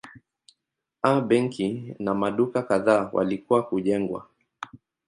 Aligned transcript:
A 1.09 1.11
benki 1.21 1.95
na 1.99 2.13
maduka 2.13 2.63
kadhaa 2.63 3.09
walikuwa 3.13 3.63
kujengwa. 3.63 4.27